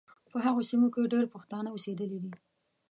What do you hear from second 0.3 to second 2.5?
په هغو سیمو کې ډېر پښتانه اوسېدلي دي.